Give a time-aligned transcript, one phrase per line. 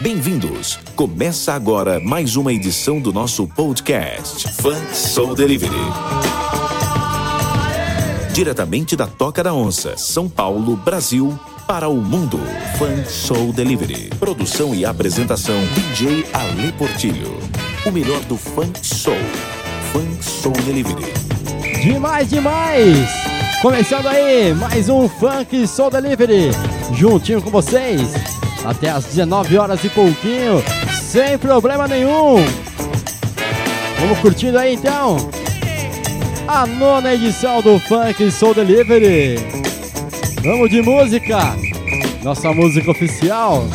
[0.00, 0.78] Bem-vindos!
[0.96, 5.76] Começa agora mais uma edição do nosso podcast Funk Soul Delivery.
[8.32, 12.40] Diretamente da Toca da Onça, São Paulo, Brasil, para o mundo.
[12.78, 14.08] Funk Soul Delivery.
[14.18, 17.38] Produção e apresentação DJ Ale Portilho.
[17.84, 19.18] O melhor do Funk Soul.
[19.92, 21.12] Funk Soul Delivery.
[21.82, 23.06] Demais, demais!
[23.60, 26.50] Começando aí, mais um Funk Soul Delivery,
[26.94, 28.14] juntinho com vocês,
[28.64, 30.62] até as 19 horas e pouquinho,
[31.00, 32.36] sem problema nenhum.
[33.98, 35.16] Vamos curtindo aí então
[36.48, 39.36] a nona edição do Funk Soul Delivery.
[40.42, 41.54] Vamos de música,
[42.22, 43.66] nossa música oficial.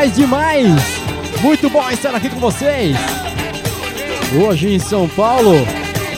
[0.00, 0.66] Demais, demais!
[1.42, 2.96] Muito bom estar aqui com vocês!
[4.34, 5.56] Hoje em São Paulo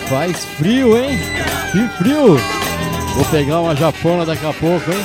[0.09, 1.19] faz frio, hein?
[1.73, 2.37] Que frio!
[3.17, 5.05] Vou pegar uma japona daqui a pouco, hein?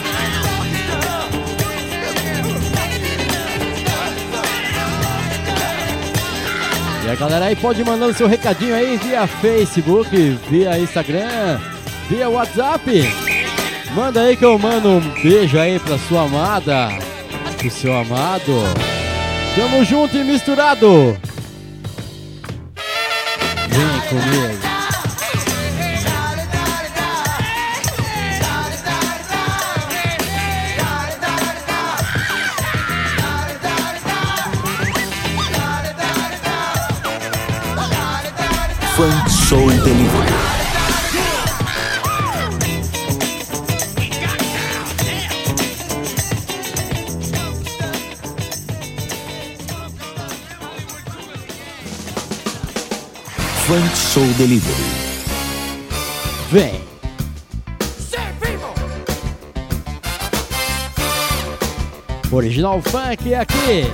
[7.04, 11.59] E a galera aí pode mandando seu recadinho aí via Facebook, via Instagram,
[12.08, 13.12] via WhatsApp.
[13.96, 16.90] Manda aí que eu mando um beijo aí pra sua amada,
[17.57, 18.63] pro seu amado.
[19.56, 21.18] Tamo junto e misturado.
[23.69, 24.68] Vem comigo.
[38.96, 40.57] Funk Soul Delivery.
[53.67, 54.73] Funk Soul Delivery.
[56.49, 56.81] Vem.
[62.31, 63.91] Original Funk aqui.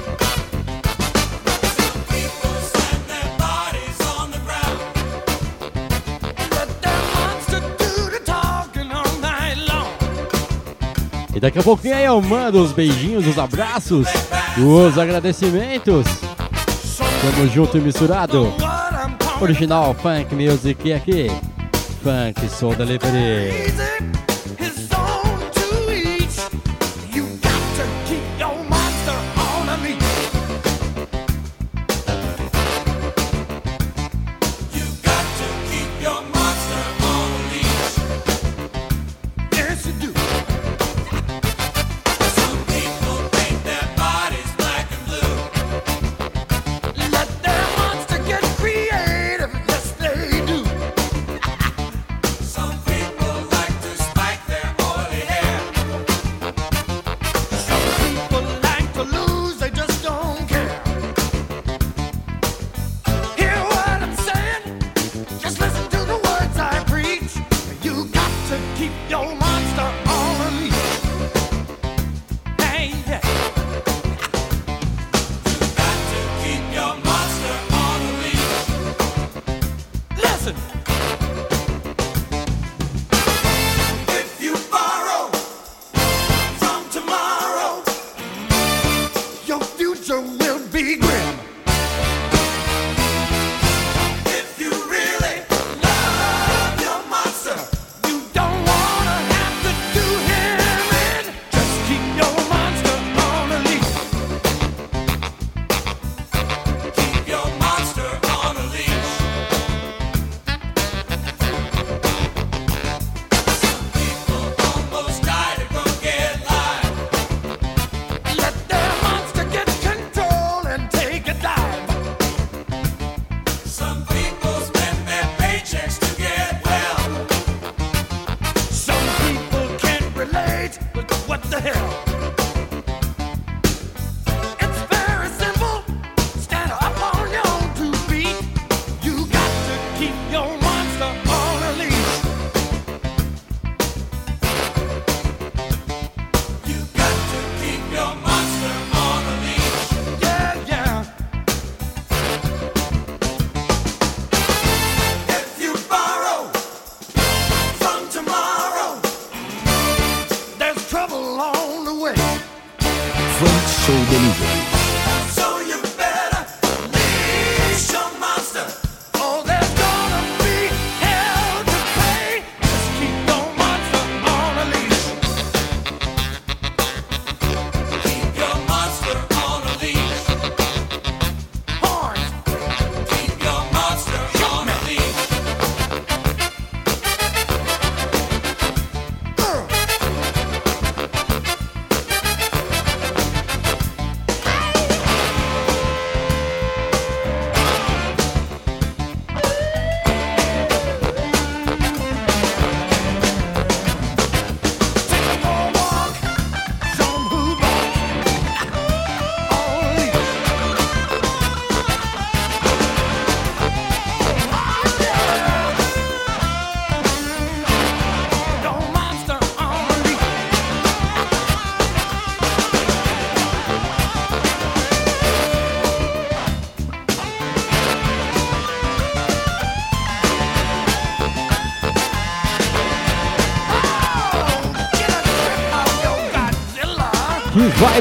[11.33, 14.05] E daqui a pouquinho aí eu mando os beijinhos, os abraços,
[14.55, 16.05] os agradecimentos.
[17.23, 18.53] Tamo junto e misturado.
[19.41, 21.30] Original Funk Music aqui.
[22.03, 23.92] Funk Soul Delivery.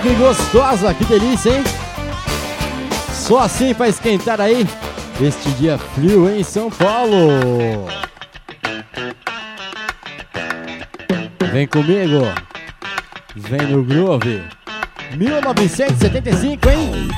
[0.03, 1.65] Vibe gostosa, que delícia, hein?
[3.13, 4.67] Só assim para esquentar aí
[5.21, 7.87] este dia frio em São Paulo.
[11.53, 12.23] Vem comigo,
[13.37, 14.43] vem no Groove.
[15.17, 17.09] 1975, hein?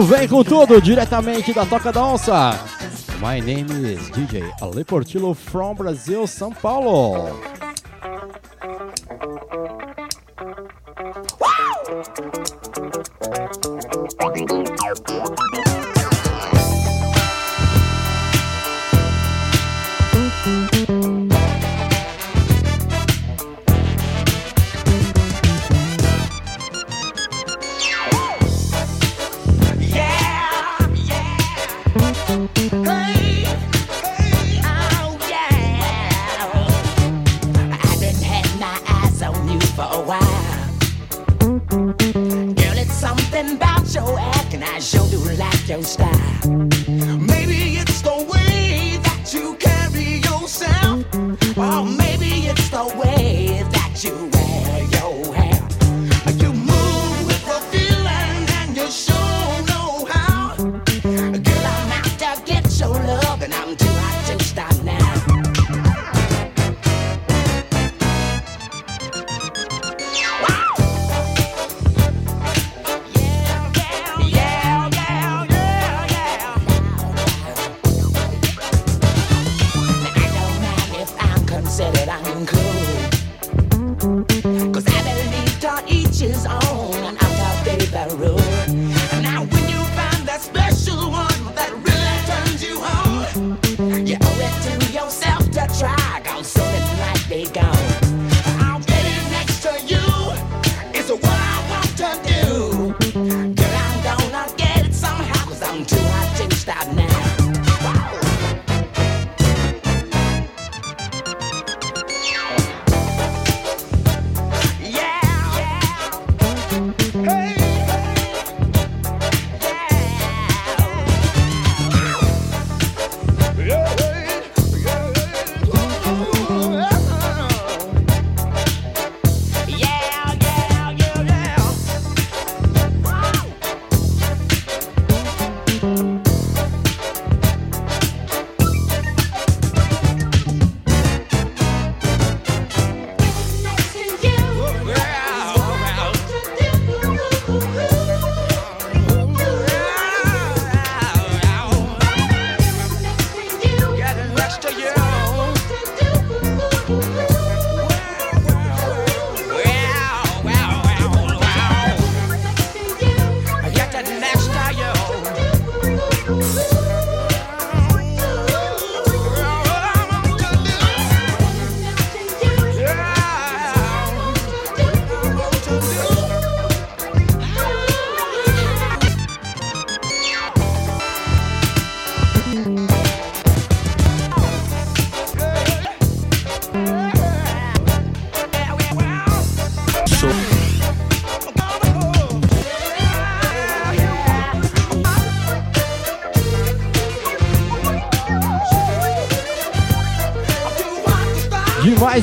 [0.00, 2.58] Vem com tudo, diretamente da Toca da Onça.
[3.20, 7.51] My name is DJ Ale Portillo from Brazil, São Paulo.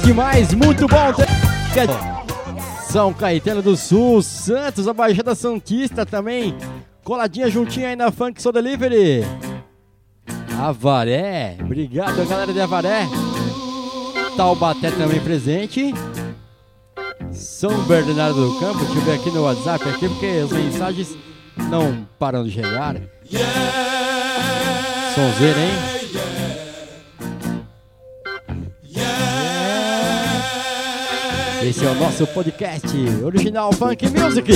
[0.09, 1.13] Demais, muito bom.
[2.81, 6.57] São Caetano do Sul, Santos, a Baixada Santista também,
[7.03, 9.23] coladinha juntinha aí na Funk Soul Delivery.
[10.59, 13.07] Avaré, obrigado galera de Avaré.
[14.35, 15.93] Taubaté também presente.
[17.31, 21.15] São Bernardo do Campo, deixa eu ver aqui no WhatsApp aqui, porque as mensagens
[21.69, 22.95] não param de chegar.
[25.13, 25.88] Sonzeira, hein?
[31.63, 32.87] Esse é o nosso podcast
[33.23, 34.51] original Funk Music.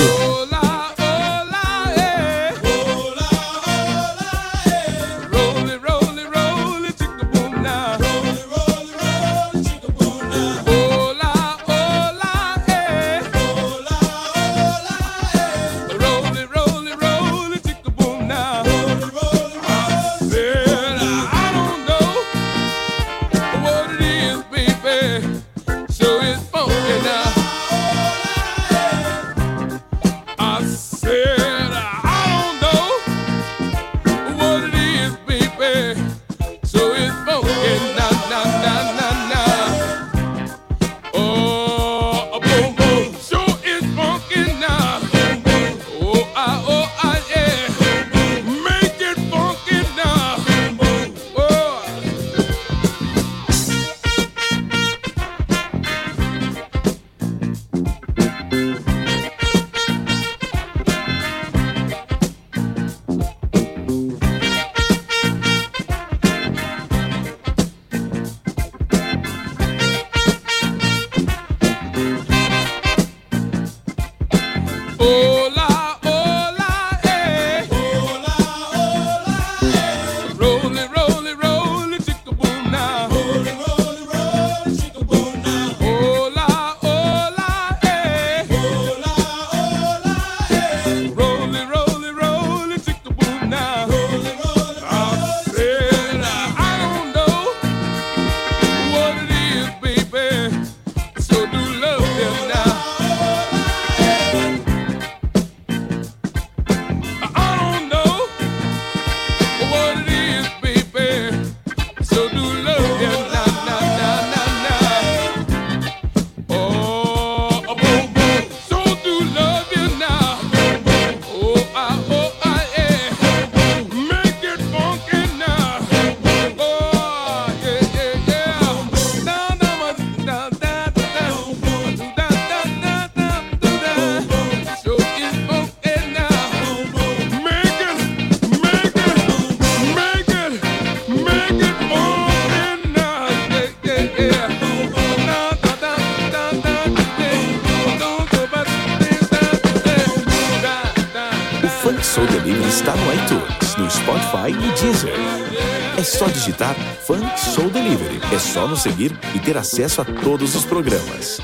[158.67, 161.39] Nos seguir e ter acesso a todos os programas.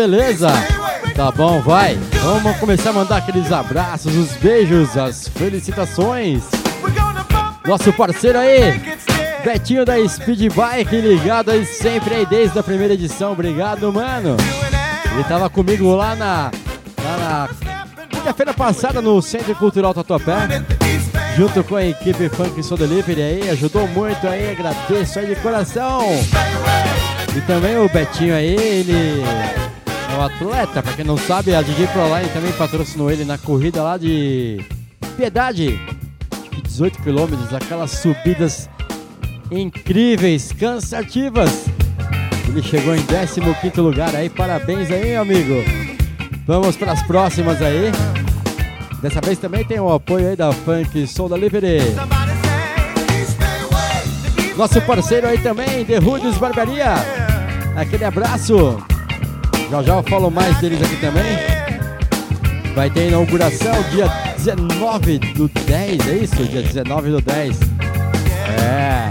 [0.00, 0.48] Beleza?
[1.14, 1.94] Tá bom, vai.
[2.22, 6.42] Vamos começar a mandar aqueles abraços, os beijos, as felicitações.
[7.66, 8.80] Nosso parceiro aí,
[9.44, 13.32] Betinho da Speed Bike, ligado aí sempre aí desde a primeira edição.
[13.32, 14.38] Obrigado, mano.
[15.12, 16.50] Ele tava comigo lá na,
[17.04, 20.64] lá na quinta-feira passada no Centro Cultural Tatuapé,
[21.36, 26.00] junto com a equipe Funk Soul Delivery aí, ajudou muito aí, agradeço aí de coração.
[27.36, 29.59] E também o Betinho aí, ele
[30.22, 34.64] atleta, pra quem não sabe, a DJ Proline também patrocinou ele na corrida lá de
[35.16, 35.78] Piedade,
[36.62, 38.68] 18 quilômetros, aquelas subidas
[39.50, 41.66] incríveis, cansativas.
[42.48, 45.62] Ele chegou em 15 lugar aí, parabéns aí, amigo.
[46.46, 47.92] Vamos para as próximas aí.
[49.00, 51.78] Dessa vez também tem o apoio aí da Funk Soul Delivery.
[54.56, 56.94] Nosso parceiro aí também, The Rudes Barbearia.
[57.76, 58.78] Aquele abraço.
[59.70, 61.38] Já já eu falo mais deles aqui também.
[62.74, 66.44] Vai ter inauguração dia 19 do 10, é isso?
[66.44, 67.56] Dia 19 do 10.
[68.64, 69.06] É.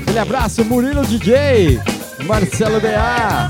[0.00, 1.80] Aquele abraço, Murilo DJ,
[2.24, 3.48] Marcelo BA,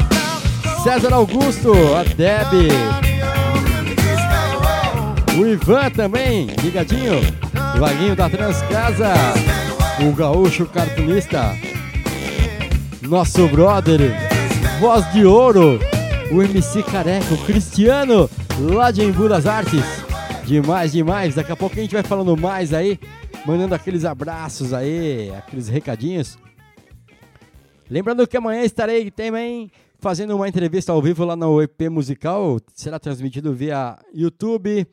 [0.82, 2.70] César Augusto, a Deb,
[5.38, 7.20] o Ivan também, ligadinho,
[7.78, 9.12] Vaguinho da Transcasa,
[10.08, 11.54] o Gaúcho Cartunista,
[13.02, 14.29] nosso brother,
[14.80, 15.78] voz de ouro,
[16.32, 18.30] o MC Careca, o Cristiano,
[18.72, 19.84] lá de Embu das Artes.
[20.46, 21.34] Demais, demais.
[21.34, 22.98] Daqui a pouco a gente vai falando mais aí,
[23.44, 26.38] mandando aqueles abraços aí, aqueles recadinhos.
[27.90, 32.58] Lembrando que amanhã estarei também fazendo uma entrevista ao vivo lá no EP Musical.
[32.72, 34.86] Será transmitido via YouTube,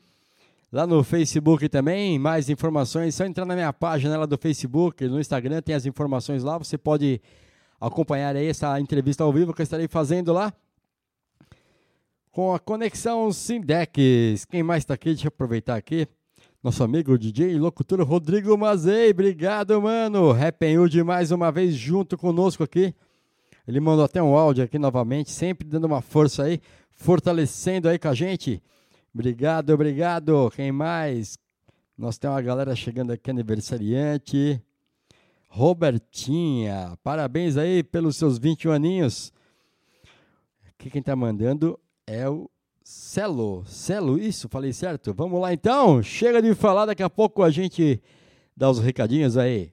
[0.70, 2.18] lá no Facebook também.
[2.18, 6.44] Mais informações, só entrar na minha página lá do Facebook, no Instagram, tem as informações
[6.44, 6.58] lá.
[6.58, 7.22] Você pode
[7.80, 10.52] acompanhar aí essa entrevista ao vivo que eu estarei fazendo lá.
[12.30, 14.44] Com a conexão Sindex.
[14.48, 15.10] Quem mais está aqui?
[15.10, 16.06] Deixa eu aproveitar aqui.
[16.62, 19.10] Nosso amigo DJ e locutor Rodrigo Mazei.
[19.10, 20.30] Obrigado, mano.
[20.32, 22.94] Hood mais uma vez junto conosco aqui.
[23.66, 26.60] Ele mandou até um áudio aqui novamente, sempre dando uma força aí,
[26.90, 28.62] fortalecendo aí com a gente.
[29.14, 30.50] Obrigado, obrigado.
[30.54, 31.36] Quem mais?
[31.96, 34.62] Nós temos uma galera chegando aqui, aniversariante.
[35.48, 39.32] Robertinha, parabéns aí pelos seus 21 aninhos.
[40.68, 42.48] Aqui quem tá mandando é o
[42.84, 43.64] Celo.
[43.66, 45.12] Celo, isso, falei certo?
[45.12, 48.00] Vamos lá então, chega de falar, daqui a pouco a gente
[48.56, 49.72] dá os recadinhos aí.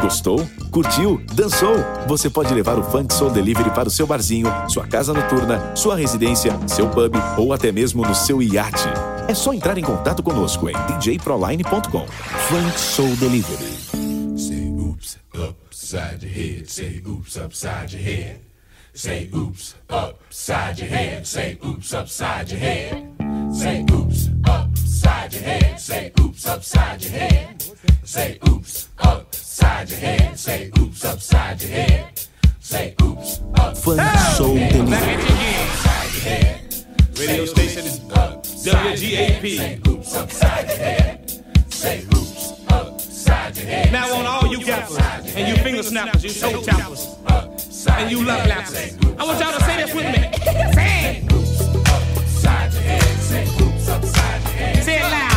[0.00, 0.38] Gostou?
[0.70, 1.20] Curtiu?
[1.34, 1.74] Dançou?
[2.06, 5.94] Você pode levar o Funk Soul Delivery para o seu barzinho, sua casa noturna, sua
[5.96, 8.88] residência, seu pub ou até mesmo no seu iate.
[9.28, 12.06] É só entrar em contato conosco em djproline.com.
[12.06, 13.89] Funk Soul Delivery.
[15.90, 18.40] Say oops upside your head.
[18.94, 20.86] Say oops upside your head.
[20.86, 21.26] Say oops upside your head.
[21.26, 23.52] Say oops upside your head.
[23.52, 25.82] Say oops upside your head.
[25.82, 27.62] Say oops upside your head.
[28.04, 30.38] Say oops upside your head.
[30.38, 32.20] Say oops upside your head.
[32.60, 33.38] Say oops
[33.82, 35.14] Funk Soul Delivery.
[35.14, 36.74] upside your head.
[37.18, 39.56] Radio station is WGAP.
[39.56, 41.30] Say oops upside your head.
[41.68, 42.99] Say oops upside your head.
[43.92, 44.98] Now on all you gappers
[45.34, 47.16] and you finger snappers, you toe tappers,
[47.88, 48.96] and you love lappers.
[49.18, 50.30] I want y'all to say this with me.
[50.74, 51.26] Say.
[54.82, 55.29] Say it loud.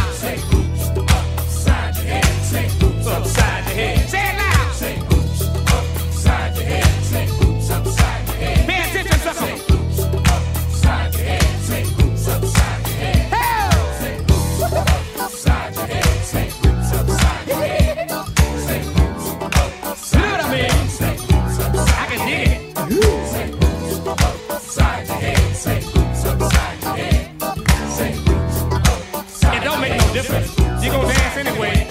[30.13, 30.57] Difference.
[30.83, 31.87] You gonna dance anyway.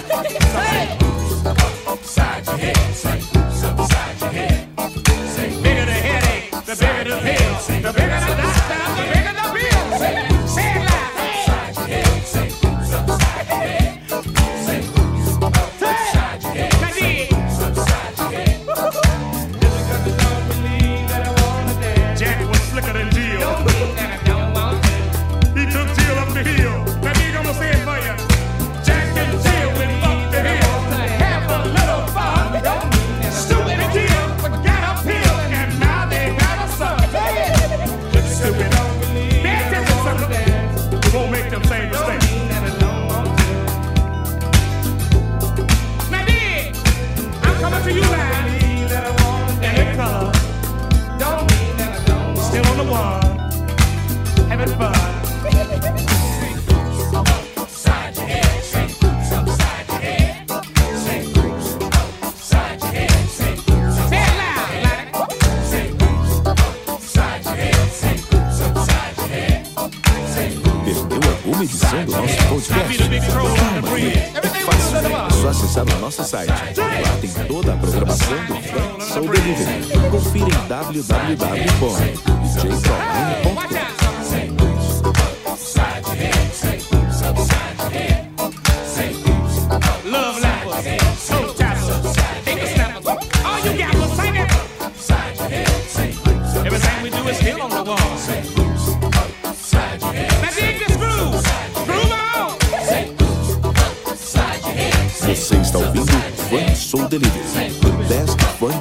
[1.87, 3.41] upside your head.
[76.32, 76.50] site.
[76.78, 79.82] Lá tem toda a programação do Funk Soul Delivery.
[80.10, 83.51] Confira em www.jcoline.com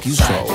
[0.04, 0.51] you saw.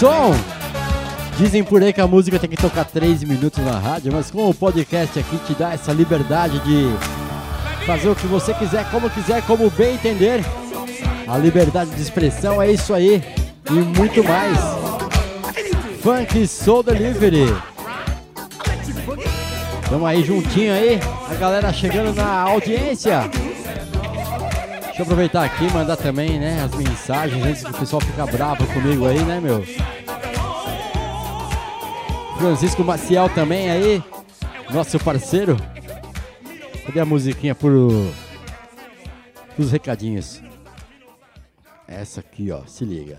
[0.00, 0.34] Som!
[1.36, 4.48] Dizem por aí que a música tem que tocar 3 minutos na rádio, mas como
[4.48, 6.88] o podcast aqui te dá essa liberdade de
[7.84, 10.42] fazer o que você quiser, como quiser, como bem entender,
[11.28, 13.22] a liberdade de expressão é isso aí
[13.70, 14.56] e muito mais.
[16.02, 17.54] Funk Soul Delivery.
[19.86, 20.98] Tamo aí juntinho aí,
[21.30, 23.30] a galera chegando na audiência.
[25.00, 28.26] Deixa eu aproveitar aqui e mandar também, né, as mensagens antes que o pessoal fica
[28.26, 29.64] bravo comigo aí, né, meu?
[32.36, 34.04] Francisco Maciel também aí,
[34.70, 35.56] nosso parceiro.
[36.84, 38.12] Cadê a musiquinha pro
[39.56, 40.42] os recadinhos?
[41.88, 43.16] Essa aqui, ó, se liga.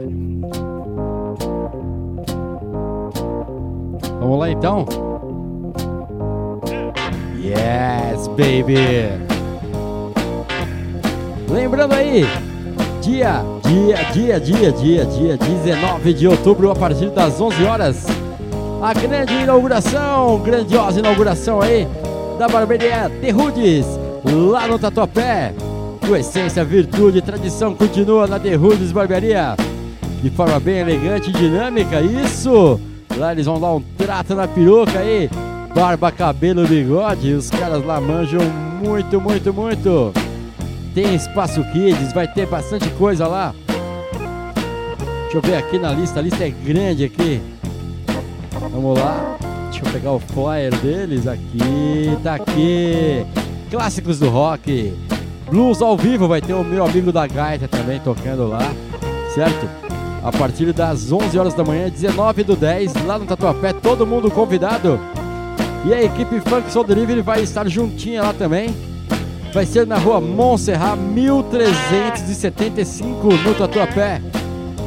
[4.19, 4.85] Vamos lá então?
[7.43, 9.40] Yes, baby!
[11.51, 12.25] Lembrando aí,
[13.01, 18.05] dia, dia, dia, dia, dia, dia 19 de outubro, a partir das 11 horas,
[18.81, 21.85] a grande inauguração, grandiosa inauguração aí,
[22.39, 23.85] da barbearia The Rudes,
[24.23, 25.53] lá no Tatuapé.
[25.99, 29.55] Tua essência, virtude e tradição continua na The Rudes Barbearia.
[30.23, 32.79] De forma bem elegante e dinâmica, isso!
[33.17, 35.29] Lá eles vão dar um trato na peruca aí,
[35.75, 37.33] barba, cabelo, bigode.
[37.33, 38.41] Os caras lá manjam
[38.81, 40.13] muito, muito, muito.
[40.93, 43.53] Tem espaço kids, vai ter bastante coisa lá.
[45.23, 47.41] Deixa eu ver aqui na lista, a lista é grande aqui.
[48.59, 49.37] Vamos lá.
[49.69, 52.17] Deixa eu pegar o flyer deles aqui.
[52.21, 53.25] Tá aqui.
[53.69, 54.93] Clássicos do rock.
[55.49, 58.73] Blues ao vivo, vai ter o meu amigo da Gaita também tocando lá,
[59.33, 59.69] certo?
[60.23, 64.31] A partir das 11 horas da manhã, 19 do 10, lá no Tatuapé, todo mundo
[64.31, 64.99] convidado.
[65.85, 68.73] E a equipe Funk Soul Delivery vai estar juntinha lá também.
[69.53, 74.21] Vai ser na rua Montserrat 1375, no Tatuapé.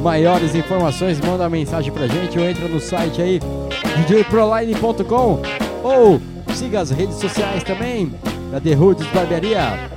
[0.03, 3.41] Maiores informações, manda mensagem pra gente ou entra no site aí,
[4.07, 5.43] djproline.com
[5.83, 6.21] ou
[6.55, 8.13] siga as redes sociais também
[8.51, 9.91] da The Roots Barbearia.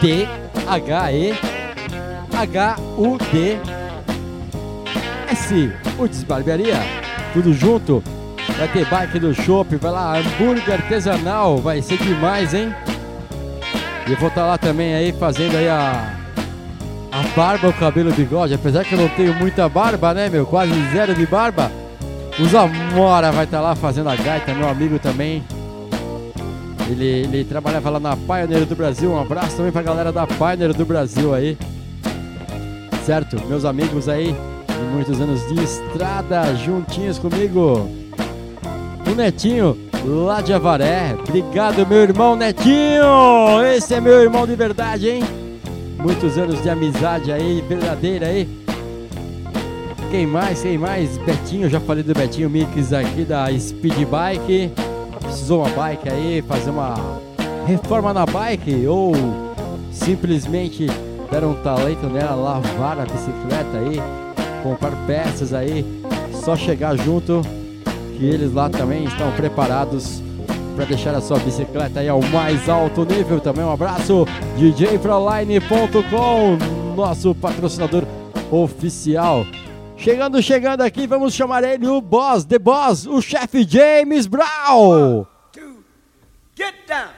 [0.00, 1.40] T-H-E-H-U-D
[5.30, 6.78] S Uds Barbearia.
[7.32, 8.02] Tudo junto.
[8.58, 12.74] Vai ter bike do shopping, vai lá, hambúrguer artesanal, vai ser demais, hein?
[14.10, 16.16] E vou estar lá também aí fazendo aí a
[17.12, 18.54] a barba, o cabelo, bigode.
[18.54, 20.46] Apesar que eu não tenho muita barba, né, meu?
[20.46, 21.70] Quase zero de barba.
[22.38, 25.42] O Zamora vai estar lá fazendo a gaita, meu amigo também.
[26.88, 29.10] Ele, ele trabalhava lá na Pioneer do Brasil.
[29.10, 31.58] Um abraço também pra galera da Pioneer do Brasil aí.
[33.04, 33.36] Certo?
[33.48, 34.34] Meus amigos aí,
[34.92, 37.88] muitos anos de estrada, juntinhos comigo.
[39.06, 41.14] O Netinho, lá de Avaré.
[41.18, 43.62] Obrigado, meu irmão Netinho!
[43.74, 45.22] Esse é meu irmão de verdade, hein?
[45.98, 48.48] Muitos anos de amizade aí, verdadeira aí.
[50.10, 50.62] Quem mais?
[50.62, 51.18] Quem mais?
[51.18, 54.72] Betinho, já falei do Betinho Mix aqui da Speed Bike.
[55.20, 56.94] Precisou uma bike aí, fazer uma
[57.66, 59.12] reforma na bike ou
[59.92, 60.86] simplesmente
[61.30, 64.00] dar um talento nela, lavar a bicicleta aí,
[64.62, 65.84] comprar peças aí,
[66.32, 67.42] só chegar junto
[68.20, 70.22] que eles lá também estão preparados
[70.76, 73.40] para deixar a sua bicicleta aí ao mais alto nível.
[73.40, 74.26] Também um abraço,
[74.58, 76.58] djfroline.com,
[76.94, 78.04] nosso patrocinador
[78.50, 79.46] oficial.
[79.96, 85.24] Chegando, chegando aqui, vamos chamar ele o boss, the boss, o chefe James Brown.
[85.50, 85.82] two,
[86.54, 87.08] get down.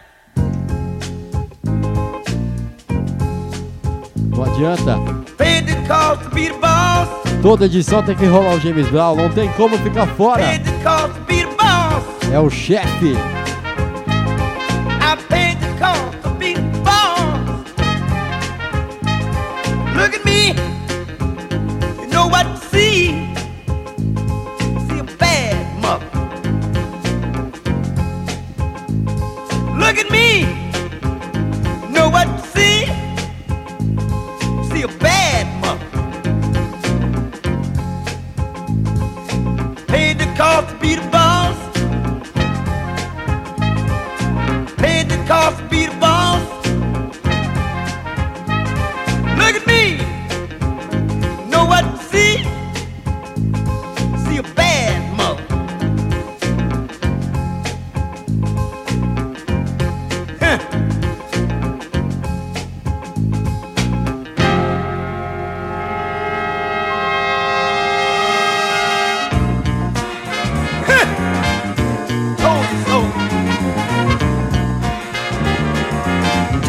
[4.30, 4.98] Não adianta,
[5.36, 7.21] Paid the cost to be the boss.
[7.43, 10.43] Toda edição tem que rolar o James Brown, não tem como ficar fora.
[12.32, 13.14] É o chefe.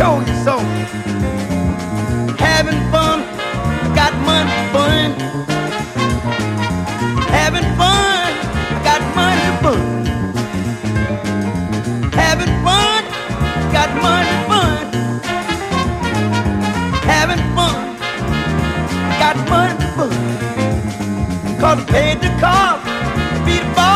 [0.04, 0.66] show you some.
[2.48, 3.20] Having fun,
[4.00, 5.10] got money fun.
[7.38, 8.32] Having fun,
[8.88, 9.82] got money fun.
[12.22, 13.02] Having fun,
[13.76, 14.84] got money fun.
[17.14, 17.80] Having fun,
[19.24, 20.12] got money fun.
[21.62, 22.84] Cause I paid the cost,
[23.46, 23.93] beat the ball.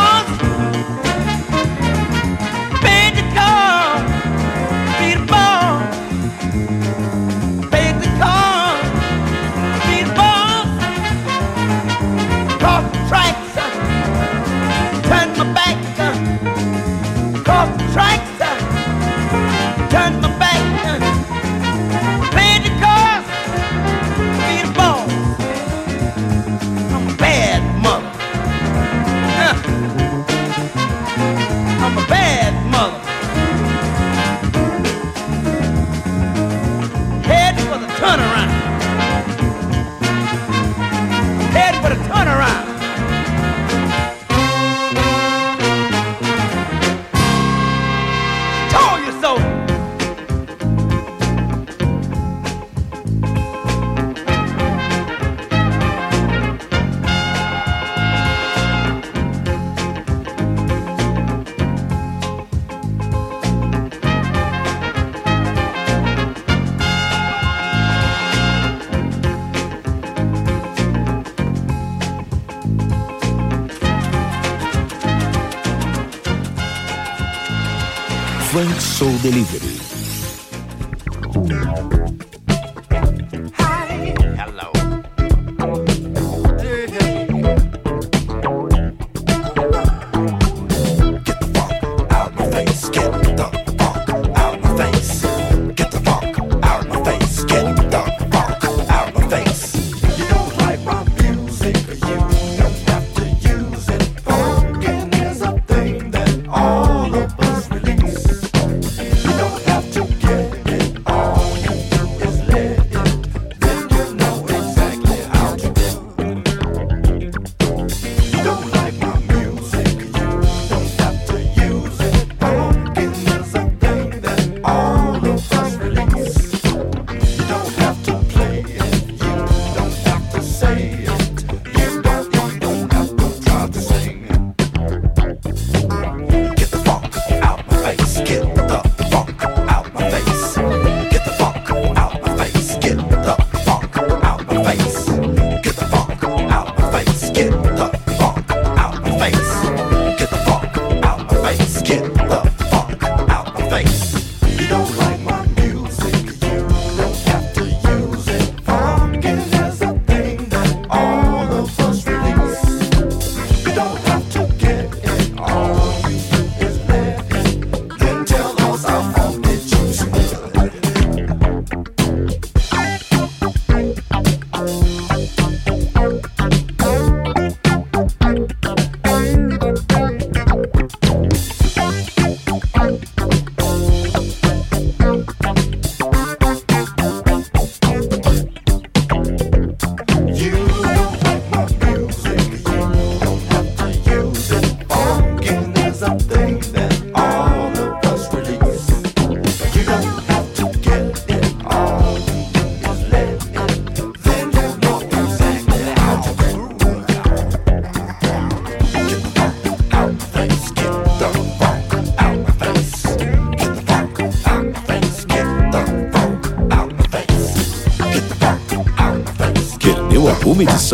[78.58, 79.67] Banco Soul Delivery.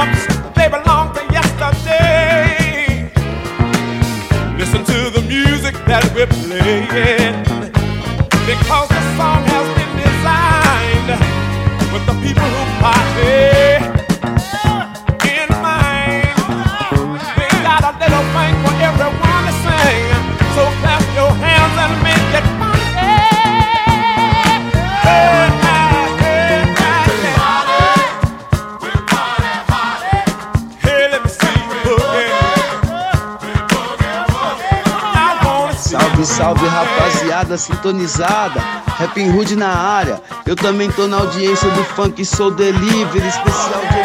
[0.02, 3.12] songs, they belong to yesterday.
[4.58, 7.21] Listen to the music that we're playing.
[37.58, 38.60] sintonizada.
[38.98, 40.22] Rapping Hood na área.
[40.46, 44.01] Eu também tô na audiência do funk, sou delivery especial de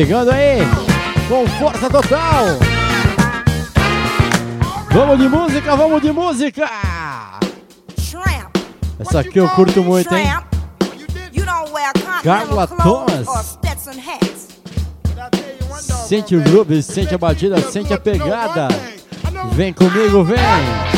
[0.00, 0.60] chegando aí
[1.28, 2.46] com força total.
[4.90, 6.70] Vamos de música, vamos de música.
[8.98, 10.26] Essa aqui eu curto muito, hein?
[12.24, 13.58] Carla Thomas.
[16.06, 18.68] Sente o groove, sente a batida, sente a pegada.
[19.52, 20.89] Vem comigo, vem.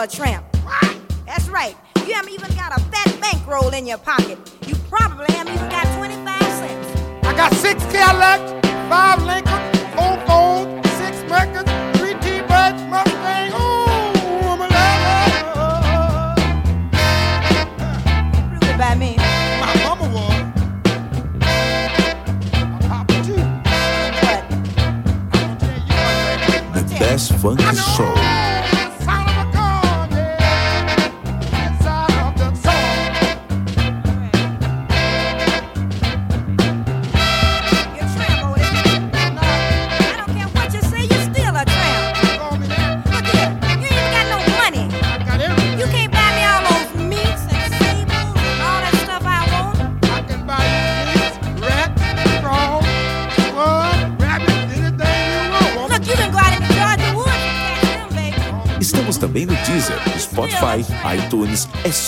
[0.00, 0.37] a tramp.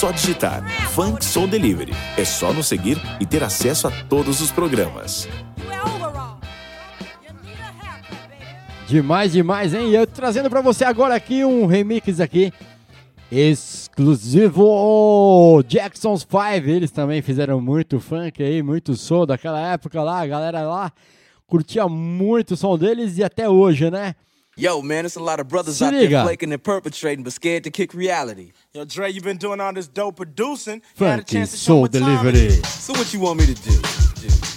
[0.01, 1.93] só digitar Funk Soul Delivery.
[2.17, 5.29] É só nos seguir e ter acesso a todos os programas.
[8.89, 9.91] Demais, demais, hein?
[9.91, 12.51] Eu trazendo para você agora aqui um remix aqui
[13.31, 14.65] exclusivo
[15.69, 16.39] Jackson's 5.
[16.67, 20.91] Eles também fizeram muito funk aí, muito soul daquela época lá, a galera lá
[21.47, 24.15] curtia muito o som deles e até hoje, né?
[24.57, 27.71] Yo, man, it's a lot of brothers out there flaking and perpetrating, but scared to
[27.71, 28.53] kick reality.
[28.75, 30.83] Yo, Dre, you been doing all this dope producing.
[30.99, 32.69] You had a chance to show what time it is.
[32.69, 33.81] So what you want me to do?
[34.21, 34.50] do?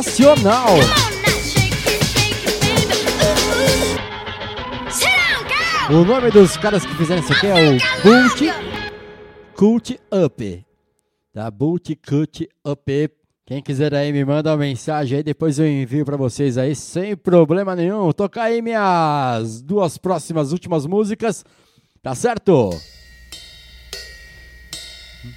[0.00, 0.68] Sensacional!
[5.90, 8.52] O nome dos caras que fizeram isso aqui é o Boot
[9.54, 10.66] Cult Up.
[11.34, 11.50] Tá?
[11.50, 13.10] Boot Cult Up.
[13.44, 17.14] Quem quiser aí me manda uma mensagem aí, depois eu envio pra vocês aí sem
[17.14, 18.10] problema nenhum.
[18.12, 21.44] Tocar aí minhas duas próximas últimas músicas.
[22.02, 22.70] Tá certo?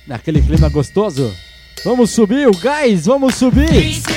[0.07, 1.35] Naquele clima gostoso.
[1.83, 4.14] Vamos subir o gás, vamos subir.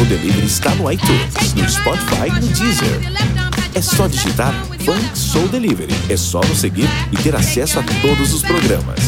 [0.00, 3.00] Soul Delivery está no iTunes, no Spotify e no Deezer.
[3.74, 5.92] É só digitar Funk Soul Delivery.
[6.08, 8.98] É só nos seguir e ter acesso a todos os programas.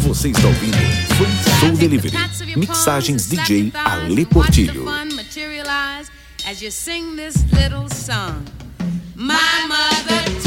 [0.00, 0.76] Você está ouvindo
[1.16, 2.16] Funk Soul Delivery.
[2.56, 4.84] Mixagens DJ Ale Portilho.
[6.60, 8.46] You sing this little song,
[9.14, 10.39] my mother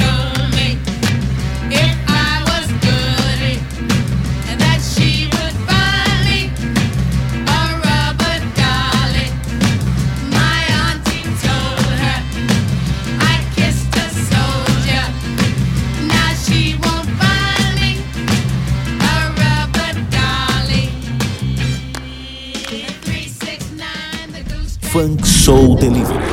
[24.94, 26.24] Funk Soul Delivery.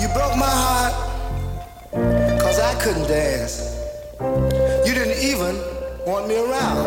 [0.00, 0.92] You broke my heart
[2.40, 3.78] cause I couldn't dance.
[4.84, 5.54] You didn't even
[6.04, 6.84] want me around.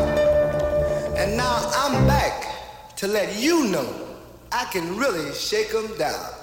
[1.17, 2.45] And now I'm back
[2.97, 3.87] to let you know
[4.51, 6.40] I can really shake 'em down.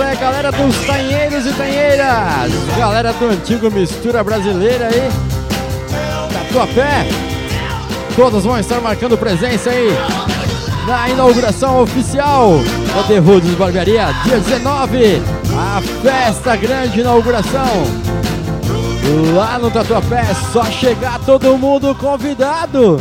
[0.00, 2.52] Abraço aí, galera dos tainheiros e tainheiras.
[2.76, 5.08] Galera do antigo Mistura Brasileira aí.
[6.32, 7.06] Tatuapé.
[8.16, 9.88] Todos vão estar marcando presença aí
[10.86, 12.58] na inauguração oficial
[12.94, 15.22] da The Roots Barbearia, dia 19.
[15.56, 17.84] A festa grande inauguração.
[19.34, 22.98] Lá no Tatuapé, é só chegar todo mundo convidado.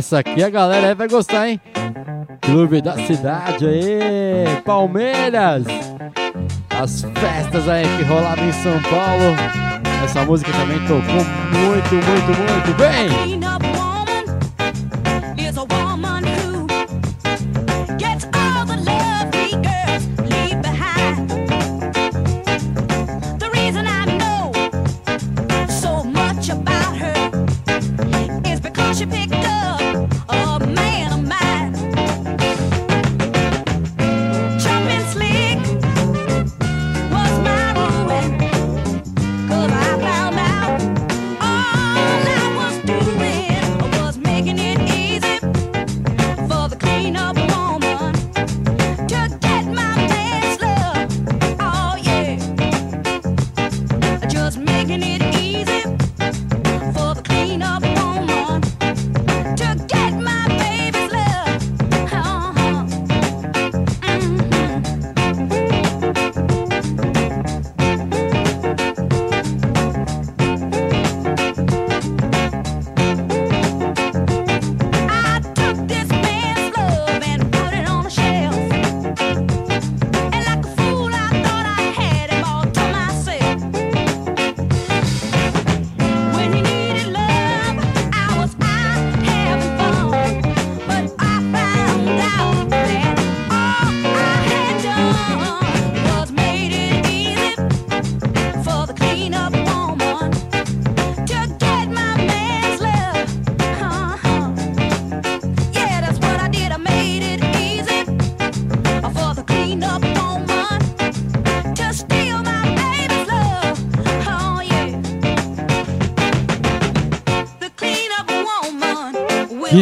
[0.00, 1.60] Essa aqui a galera vai gostar, hein?
[2.40, 5.62] Clube da cidade aí, Palmeiras.
[6.70, 9.36] As festas aí que rolavam em São Paulo.
[10.02, 13.39] Essa música também tocou muito, muito, muito bem.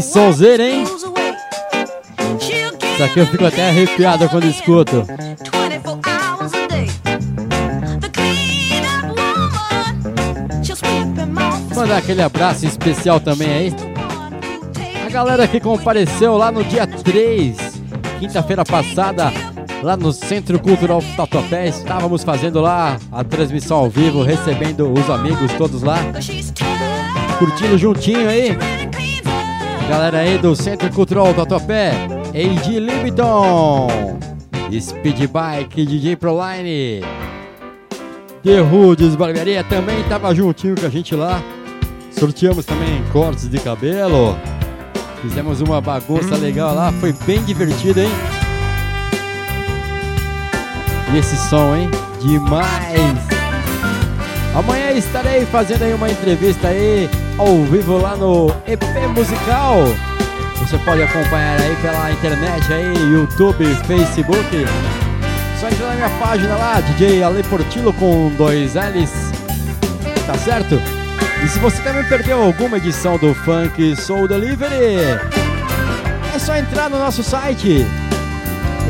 [0.08, 0.82] Sonzeira, hein?
[0.84, 1.12] Isso
[3.04, 5.04] aqui eu fico até arrepiado quando escuto.
[5.04, 6.86] 24 hours a day.
[8.00, 11.60] The cleanup woman, she'll sweep him off.
[11.76, 13.72] Mandar aquele abraço especial também aí.
[15.06, 17.56] A galera que compareceu lá no dia 3,
[18.18, 19.32] quinta-feira passada,
[19.82, 25.50] lá no Centro Cultural Tatuapé, estávamos fazendo lá a transmissão ao vivo, recebendo os amigos
[25.52, 25.98] todos lá,
[27.38, 28.58] curtindo juntinho aí.
[29.88, 31.92] Galera aí do Centro Cultural Tatuapé,
[32.28, 33.88] AD Libiton,
[34.78, 37.02] Speed Bike, DJ Proline,
[38.44, 41.42] The Rudes Barbearia também estava juntinho com a gente lá.
[42.10, 44.36] Sorteamos também cortes de cabelo.
[45.22, 48.10] Fizemos uma bagunça legal lá, foi bem divertido, hein?
[51.14, 51.90] E esse som, hein?
[52.20, 53.00] Demais!
[54.54, 57.08] Amanhã estarei fazendo aí uma entrevista aí
[57.38, 58.82] ao vivo lá no EP
[59.16, 59.84] Musical.
[60.58, 64.66] Você pode acompanhar aí pela internet aí, YouTube, Facebook.
[65.60, 69.12] Só entrar na minha página lá, DJ Ale Portillo com dois L's.
[70.26, 70.80] Tá certo?
[71.42, 75.18] E se você também perdeu alguma edição do Funk Soul Delivery,
[76.34, 77.86] é só entrar no nosso site.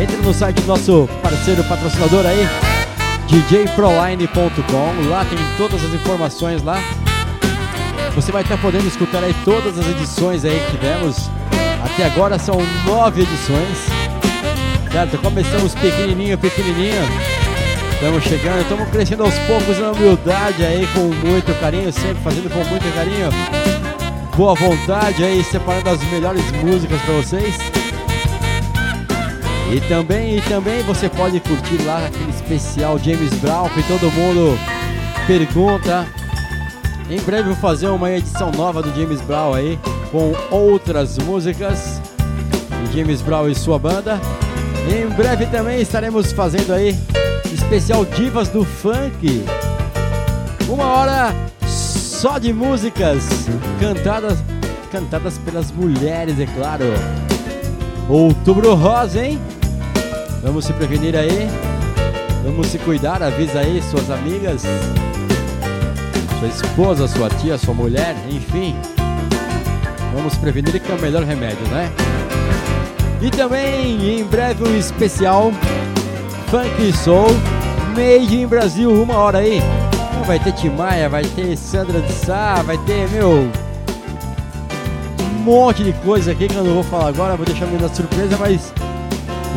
[0.01, 2.49] Entre no site do nosso parceiro patrocinador aí,
[3.27, 5.09] djproline.com.
[5.09, 6.81] Lá tem todas as informações lá.
[8.19, 11.31] Você vai estar podendo escutar aí todas as edições aí que tivemos.
[11.85, 13.79] Até agora são nove edições.
[14.91, 15.19] Certo?
[15.19, 17.01] Começamos pequenininho, pequenininho.
[17.93, 22.65] Estamos chegando, estamos crescendo aos poucos na humildade aí, com muito carinho, sempre fazendo com
[22.65, 23.31] muito carinho.
[24.37, 27.55] Boa vontade aí, separando as melhores músicas para vocês.
[29.73, 34.59] E também, e também você pode curtir lá aquele especial James Brown que todo mundo
[35.25, 36.18] pergunta.
[37.11, 39.79] Em breve vou fazer uma edição nova do James Brown aí,
[40.13, 42.03] com outras músicas
[42.85, 44.21] de James Brown e sua banda.
[44.91, 46.95] Em breve também estaremos fazendo aí
[47.51, 49.43] especial Divas do Funk.
[50.69, 51.35] Uma hora
[51.67, 53.25] só de músicas
[53.81, 54.39] cantadas
[54.93, 56.85] cantadas pelas mulheres, é claro.
[58.09, 59.41] Outubro Rosa, hein?
[60.43, 61.49] Vamos se prevenir aí.
[62.45, 64.63] Vamos se cuidar, avisa aí suas amigas,
[66.39, 68.77] sua esposa, sua tia, sua mulher, enfim.
[70.15, 71.91] Vamos prevenir que é o melhor remédio, né?
[73.21, 75.53] E também em breve um especial
[76.49, 77.29] Funk Soul
[77.97, 79.61] Made in Brasil, uma hora aí.
[80.27, 83.51] Vai ter Timaya, vai ter Sandra de Sá, vai ter, meu,
[85.21, 87.89] um monte de coisa aqui que eu não vou falar agora, vou deixar meio na
[87.89, 88.73] surpresa, mas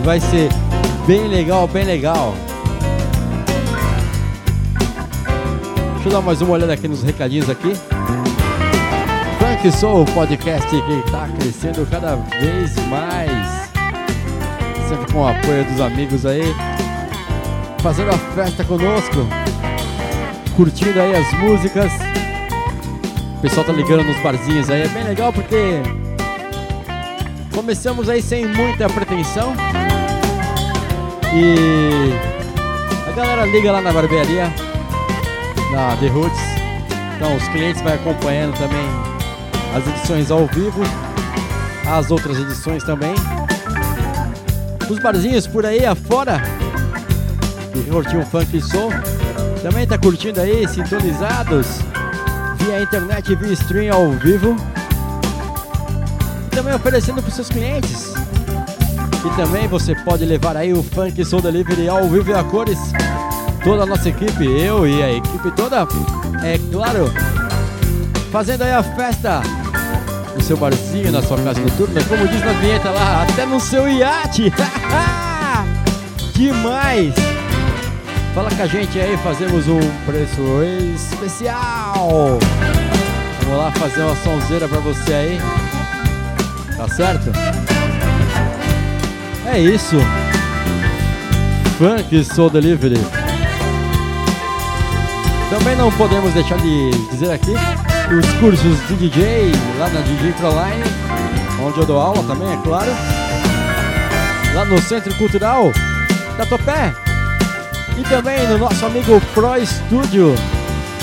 [0.03, 0.49] vai ser
[1.05, 2.33] bem legal, bem legal.
[6.01, 7.73] Deixa eu dar mais uma olhada aqui nos recadinhos aqui.
[9.37, 13.69] Funk Soul Podcast que está crescendo cada vez mais.
[14.89, 16.55] Sempre com o apoio dos amigos aí.
[17.83, 19.27] Fazendo a festa conosco.
[20.55, 21.91] Curtindo aí as músicas.
[23.37, 24.81] O pessoal tá ligando nos barzinhos aí.
[24.81, 25.83] É bem legal porque
[27.53, 29.53] começamos aí sem muita pretensão.
[31.31, 32.11] E
[33.07, 34.51] a galera liga lá na barbearia,
[35.71, 36.39] na The Roots.
[37.15, 38.85] Então os clientes vai acompanhando também
[39.75, 40.81] as edições ao vivo,
[41.89, 43.15] as outras edições também.
[44.89, 46.41] Os barzinhos por aí afora,
[47.71, 48.91] que curtiu um funk e soul,
[49.61, 51.79] também tá curtindo aí, sintonizados
[52.71, 54.55] via internet, via stream ao vivo.
[56.51, 58.13] Também oferecendo para seus clientes.
[59.25, 62.79] E também você pode levar aí o Funk Soul Delivery ao vivo e a cores.
[63.63, 65.87] Toda a nossa equipe, eu e a equipe toda,
[66.43, 67.11] é claro,
[68.31, 69.41] fazendo aí a festa
[70.35, 73.87] no seu barzinho, na sua casa noturna, como diz na vinheta lá, até no seu
[73.87, 74.51] iate.
[76.33, 77.13] Demais!
[78.33, 80.41] Fala com a gente aí, fazemos um preço
[80.95, 82.39] especial.
[83.43, 85.41] Vamos lá fazer uma sonzeira pra você aí.
[86.77, 87.31] Tá certo?
[89.45, 89.97] É isso.
[91.77, 93.20] Funk Soul Delivery.
[95.51, 97.51] Também não podemos deixar de dizer aqui
[98.09, 100.81] os cursos de DJ lá na DJ Proline,
[101.61, 102.89] onde eu dou aula também, é claro.
[104.55, 105.73] Lá no Centro Cultural
[106.37, 106.95] Tatuapé.
[107.97, 110.33] E também no nosso amigo Pro Studio.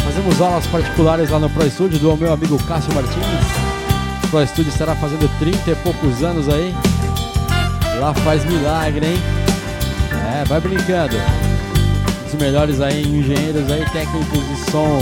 [0.03, 3.23] Fazemos aulas particulares lá no Pro Studio do meu amigo Cássio Martins.
[4.31, 6.75] Pro Studio estará fazendo 30 e poucos anos aí.
[8.01, 9.23] Lá faz milagre, hein?
[10.41, 11.16] É, vai brincando.
[12.28, 14.98] Os melhores aí engenheiros aí, técnicos de som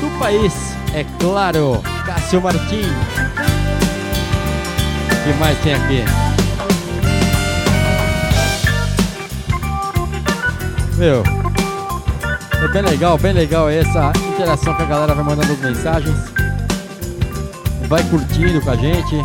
[0.00, 0.52] do país,
[0.94, 1.80] é claro.
[2.04, 2.86] Cássio Martins.
[5.06, 6.04] O que mais tem aqui?
[10.98, 11.22] Meu,
[12.62, 16.18] é bem legal, bem legal essa interação que a galera vai mandando as mensagens.
[17.88, 19.22] Vai curtindo com a gente.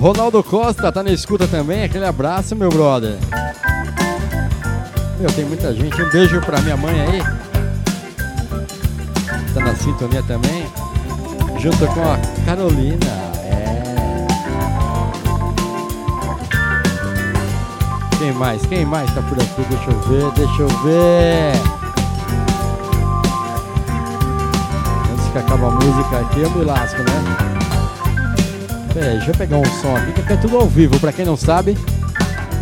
[0.00, 3.18] Ronaldo Costa tá na escuta também, aquele abraço, meu brother.
[5.18, 6.02] Meu, tem muita gente.
[6.02, 7.22] Um beijo pra minha mãe aí.
[9.54, 10.66] Tá na sintonia também.
[11.58, 13.06] Junto com a Carolina.
[13.42, 14.26] É.
[18.18, 18.66] Quem mais?
[18.66, 19.62] Quem mais tá por aqui?
[19.70, 21.52] Deixa eu ver, deixa eu ver.
[25.12, 27.36] Antes que acaba a música aqui, eu me lasco, né?
[28.92, 31.24] Pera aí, deixa eu pegar um som aqui, que é tudo ao vivo, pra quem
[31.24, 31.76] não sabe.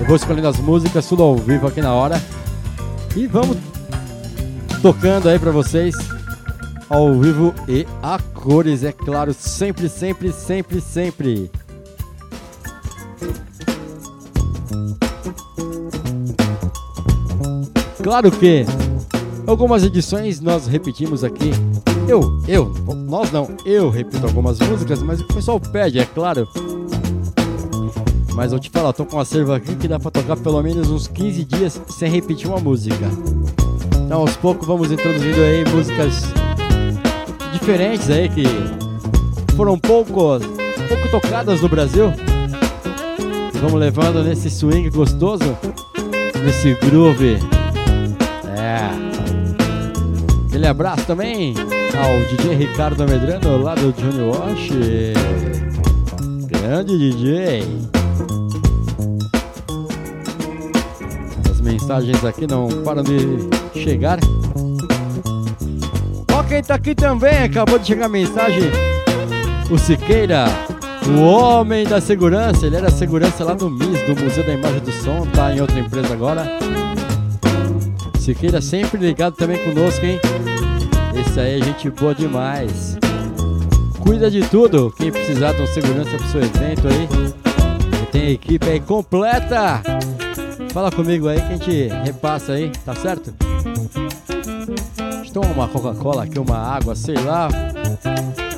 [0.00, 2.20] Eu vou escolhendo as músicas, tudo ao vivo aqui na hora.
[3.16, 3.56] E vamos
[4.82, 5.94] tocando aí pra vocês
[6.88, 11.50] ao vivo e a cores, é claro, sempre, sempre, sempre, sempre.
[18.02, 18.66] Claro que
[19.46, 21.52] algumas edições nós repetimos aqui.
[22.08, 26.48] Eu, eu, nós não, eu repito algumas músicas, mas o pessoal pede, é claro.
[28.34, 30.60] Mas eu te falo, eu tô com um acervo aqui que dá pra tocar pelo
[30.60, 33.08] menos uns 15 dias sem repetir uma música.
[34.04, 36.24] Então aos poucos vamos introduzindo aí músicas
[37.52, 38.44] diferentes aí que
[39.56, 42.12] foram pouco, pouco tocadas no Brasil.
[43.60, 45.56] Vamos levando nesse swing gostoso,
[46.44, 47.38] nesse groove.
[48.58, 48.90] É.
[50.48, 51.54] Aquele abraço também
[51.96, 54.70] ao DJ Ricardo Medrano lá do Johnny Wash.
[56.48, 57.93] Grande DJ.
[61.74, 63.48] Mensagens aqui não param de
[63.80, 64.18] chegar.
[66.32, 68.70] Ó, quem tá aqui também, acabou de chegar a mensagem.
[69.68, 70.44] O Siqueira,
[71.08, 72.66] o homem da segurança.
[72.66, 75.78] Ele era segurança lá no MIS, do Museu da Imagem do Som, tá em outra
[75.78, 76.46] empresa agora.
[78.20, 80.20] Siqueira sempre ligado também conosco, hein?
[81.14, 82.96] Esse aí é gente boa demais.
[84.00, 84.94] Cuida de tudo.
[84.96, 87.08] Quem precisar de um segurança pro seu evento aí,
[88.12, 89.82] tem a equipe aí completa.
[90.74, 93.32] Fala comigo aí que a gente repassa aí, tá certo?
[95.32, 97.48] Tomar uma Coca-Cola aqui, uma água, sei lá.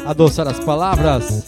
[0.06, 1.44] adoçar as palavras.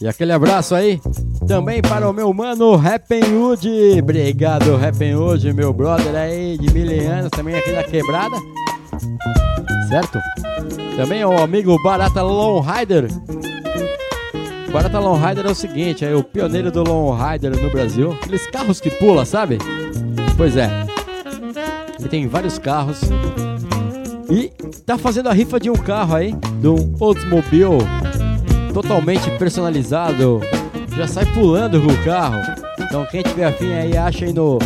[0.00, 0.98] E aquele abraço aí
[1.46, 3.68] também para o meu mano Rappenwood.
[4.00, 8.36] Obrigado, Rappenwood, meu brother aí de mil anos, também aqui da quebrada.
[9.88, 10.18] Certo?
[10.96, 13.08] Também o amigo Barata Long Rider.
[14.72, 18.12] Barata Long Rider é o seguinte, é o pioneiro do Long Rider no Brasil.
[18.12, 19.58] Aqueles carros que pula, sabe?
[20.34, 20.70] Pois é.
[21.98, 23.02] Ele tem vários carros.
[24.30, 24.48] E
[24.86, 27.78] tá fazendo a rifa de um carro aí, de um Oldsmobile
[28.72, 30.40] totalmente personalizado.
[30.96, 32.40] Já sai pulando com o carro.
[32.78, 34.58] Então quem tiver afim aí, acha aí no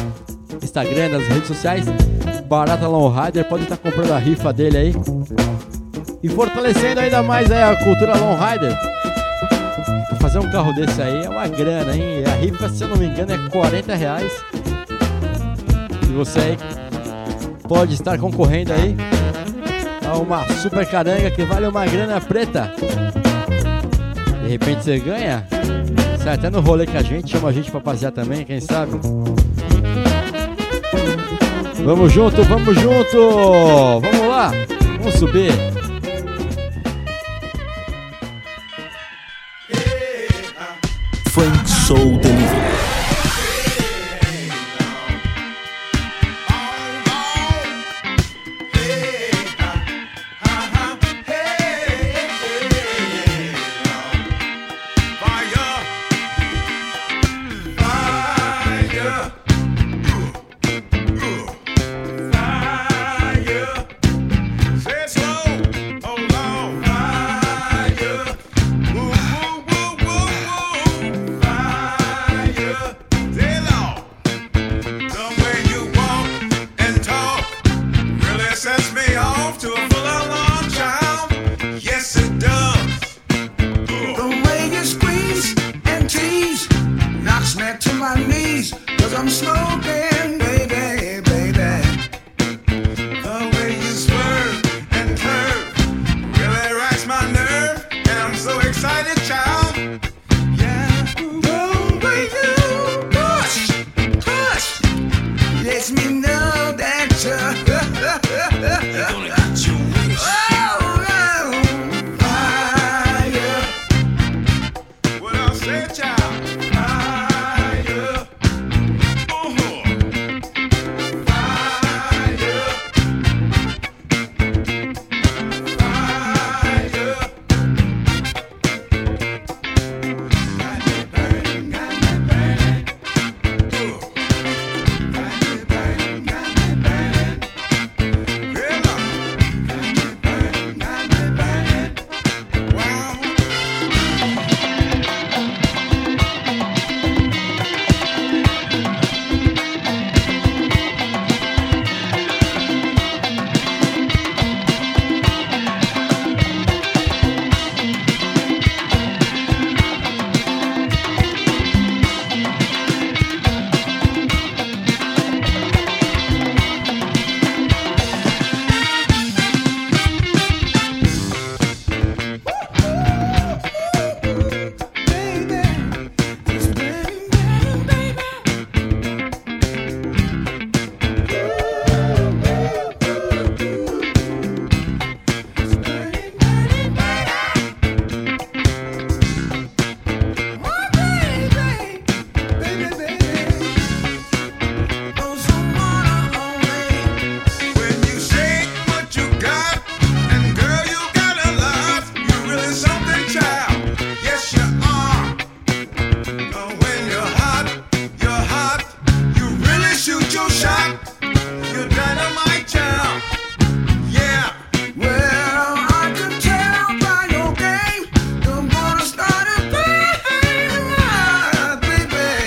[0.63, 1.85] Instagram, nas redes sociais.
[2.49, 4.95] Barata Long Rider, pode estar comprando a rifa dele aí.
[6.23, 8.77] E fortalecendo ainda mais a cultura Long Rider.
[10.09, 12.25] Pra fazer um carro desse aí é uma grana, hein?
[12.27, 14.33] A rifa, se eu não me engano, é 40 reais.
[16.03, 16.59] E você aí
[17.69, 18.97] pode estar concorrendo aí
[20.07, 22.71] a uma super caranga que vale uma grana preta.
[24.45, 25.47] De repente você ganha.
[26.23, 28.93] Sai até no rolê que a gente, chama a gente pra passear também, quem sabe?
[31.83, 34.01] Vamos junto, vamos junto!
[34.01, 34.53] Vamos lá!
[34.99, 35.53] Vamos subir!
[41.31, 42.64] Funk Soul Delivery.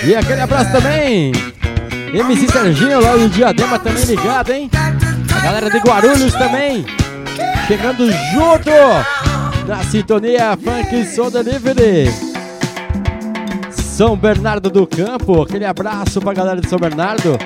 [0.08, 1.32] E aquele abraço também!
[2.14, 4.70] MC Serginho lá do Diadema também ligado, hein?
[5.36, 6.86] A galera de Guarulhos também!
[7.66, 8.70] Chegando junto
[9.66, 12.10] na sintonia Funk Soul Delivery!
[13.70, 17.36] São Bernardo do Campo, aquele abraço pra galera de São Bernardo!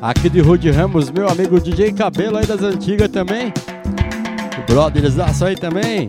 [0.00, 3.52] Aqui de Rude Ramos, meu amigo DJ Cabelo aí das antigas também.
[4.56, 6.08] O Brothers aí também.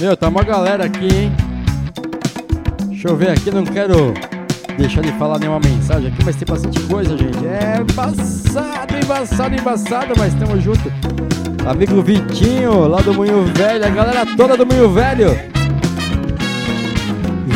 [0.00, 1.47] Meu, tá uma galera aqui, hein?
[2.98, 4.12] Deixa eu ver aqui, não quero
[4.76, 7.46] deixar de falar nenhuma mensagem aqui, mas tem bastante coisa, gente.
[7.46, 10.92] É embaçado, embaçado, embaçado, mas tamo junto.
[11.64, 15.28] Amigo Vitinho, lá do Moinho Velho, a galera toda do Moinho Velho.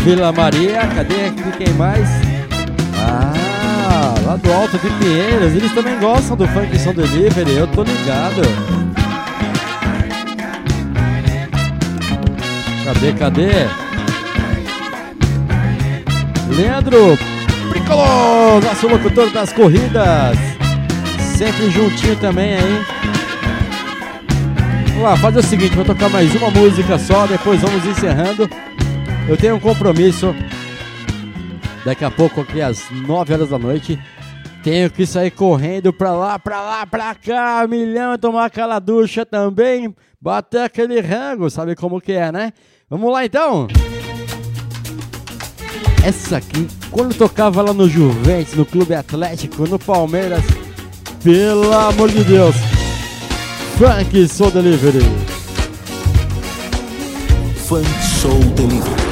[0.04, 2.08] Vila Maria, cadê aqui quem mais?
[3.00, 7.82] Ah, lá do Alto de Pinheiros, eles também gostam do Funk Som Delivery, eu tô
[7.82, 8.42] ligado.
[12.84, 13.81] Cadê, cadê?
[16.56, 17.16] Leandro
[17.70, 20.36] Pricolor, nosso locutor das corridas.
[21.36, 22.84] Sempre juntinho também aí.
[24.88, 28.48] Vamos lá, fazer o seguinte, vou tocar mais uma música só, depois vamos encerrando.
[29.26, 30.34] Eu tenho um compromisso
[31.84, 33.98] daqui a pouco, aqui às 9 horas da noite.
[34.62, 39.92] Tenho que sair correndo pra lá, pra lá, pra cá, milhão, tomar aquela ducha também,
[40.20, 42.52] bater aquele rango, sabe como que é, né?
[42.88, 43.66] Vamos lá então!
[46.04, 50.42] Essa aqui, quando tocava lá no Juventus, no Clube Atlético, no Palmeiras,
[51.22, 52.56] pelo amor de Deus,
[53.78, 55.04] Funk Soul Delivery.
[57.68, 57.86] Funk
[58.20, 59.11] Soul Delivery.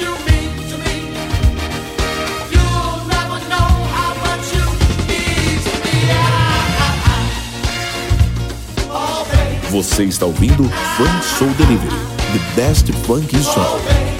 [0.00, 1.12] You mean to me.
[8.90, 9.70] Oh, babe.
[9.70, 10.64] Você está ouvindo
[10.96, 11.90] Funk Soul Delivery,
[12.32, 13.78] the best funk song.
[13.80, 14.17] Funk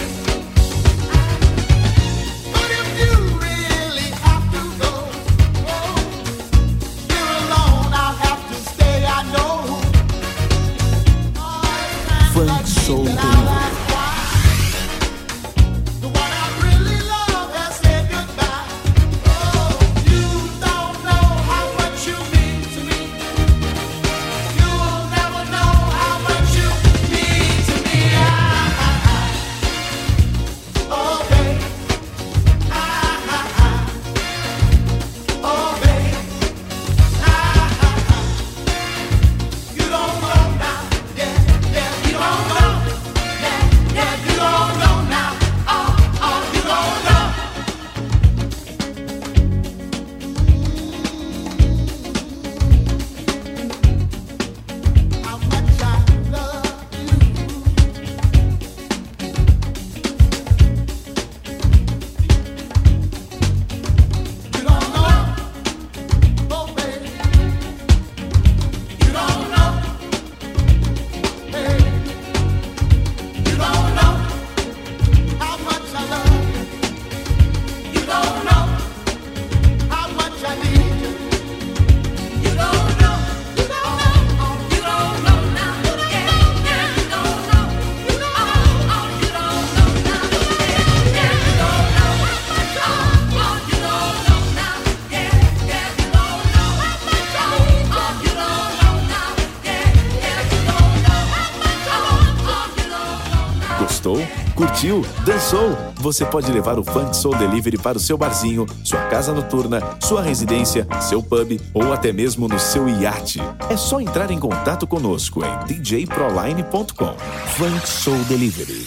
[106.09, 110.23] Você pode levar o Funk Soul Delivery para o seu barzinho, sua casa noturna, sua
[110.23, 113.39] residência, seu pub ou até mesmo no seu iate.
[113.69, 117.15] É só entrar em contato conosco em djproline.com.
[117.49, 118.87] Funk Soul Delivery.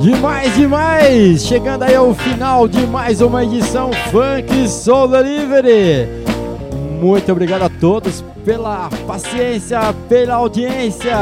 [0.00, 1.44] Demais, demais!
[1.44, 6.17] Chegando aí ao final de mais uma edição Funk Soul Delivery.
[7.00, 11.16] Muito obrigado a todos pela paciência, pela audiência.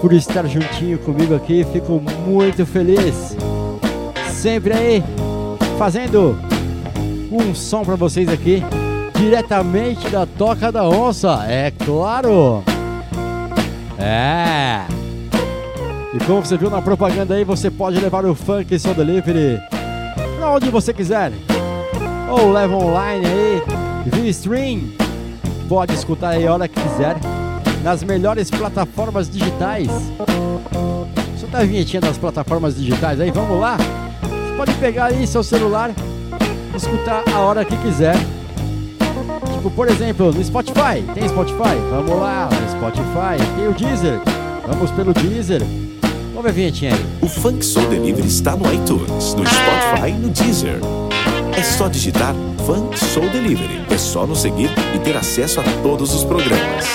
[0.00, 1.64] por estar juntinho comigo aqui.
[1.72, 3.36] Fico muito feliz.
[4.32, 5.04] Sempre aí
[5.78, 6.36] fazendo
[7.30, 8.62] um som pra vocês aqui,
[9.14, 12.64] diretamente da Toca da Onça, é claro.
[13.98, 14.80] É.
[16.12, 19.60] E como você viu na propaganda aí, você pode levar o Funk Soul Delivery
[20.36, 21.32] pra onde você quiser.
[22.28, 23.62] Ou leva online aí,
[24.04, 24.92] via stream.
[25.68, 27.16] Pode escutar aí a hora que quiser.
[27.82, 29.88] Nas melhores plataformas digitais.
[31.38, 33.76] Solta a vinhetinha das plataformas digitais aí, vamos lá.
[34.22, 35.90] Você pode pegar aí seu celular,
[36.76, 38.16] escutar a hora que quiser.
[39.54, 41.02] Tipo, por exemplo, no Spotify.
[41.14, 41.76] Tem Spotify?
[41.90, 43.56] Vamos lá, no Spotify.
[43.56, 44.20] Tem o Deezer.
[44.66, 45.62] Vamos pelo Deezer.
[46.28, 47.06] Vamos ver a vinhetinha aí.
[47.20, 50.78] O Funk Soul Delivery está no iTunes, no Spotify e no Deezer.
[51.62, 52.34] É só digitar
[52.66, 53.86] Funk Soul Delivery.
[53.88, 56.86] É só nos seguir e ter acesso a todos os programas.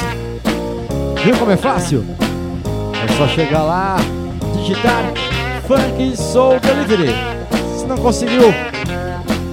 [1.23, 2.03] Viu como é fácil?
[3.01, 3.95] É só chegar lá,
[4.57, 5.05] digitar
[5.65, 7.15] Funk Soul Delivery.
[7.79, 8.53] Se não conseguiu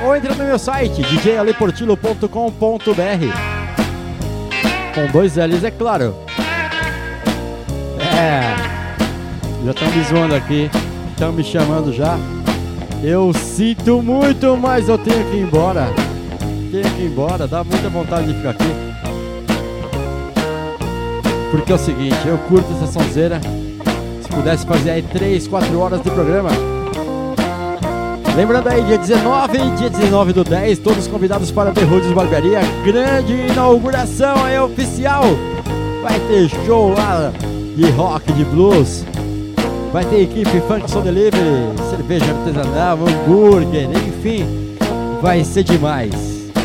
[0.05, 2.29] Ou entra no meu site djaleportilo.com.br
[4.95, 6.15] Com dois L's, é claro.
[8.01, 8.43] É,
[9.65, 10.70] já estão me zoando aqui,
[11.11, 12.16] estão me chamando já.
[13.03, 15.89] Eu sinto muito, mas eu tenho que ir embora.
[16.70, 18.89] Tenho que ir embora, dá muita vontade de ficar aqui.
[21.51, 23.41] Porque é o seguinte, eu curto essa sonzeira.
[24.23, 26.51] Se pudesse fazer aí 3, 4 horas de programa.
[28.39, 32.60] Lembrando aí, dia 19 e dia 19 do 10, todos convidados para The Roots Barbearia.
[32.85, 35.24] Grande inauguração aí oficial.
[36.05, 37.32] Vai ter show lá
[37.74, 39.05] de rock, de blues.
[39.93, 44.77] Vai ter equipe Funk Soul Delivery, cerveja artesanal, hambúrguer, enfim.
[45.20, 46.15] Vai ser demais.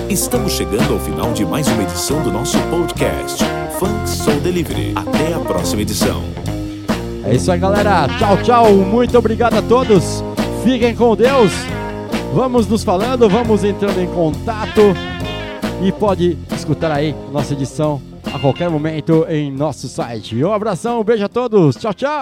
[0.08, 3.44] Estamos chegando ao final de mais uma edição do nosso podcast,
[3.80, 4.94] Funk Soul Delivery.
[4.96, 6.22] Até a próxima edição.
[7.26, 8.08] É isso aí, galera.
[8.20, 8.72] Tchau, tchau.
[8.74, 10.24] Muito obrigado a todos.
[10.64, 11.52] Fiquem com Deus.
[12.34, 14.82] Vamos nos falando, vamos entrando em contato.
[15.84, 18.02] E pode escutar aí nossa edição
[18.34, 20.42] a qualquer momento em nosso site.
[20.42, 21.76] Um abração, um beijo a todos.
[21.76, 22.22] Tchau, tchau.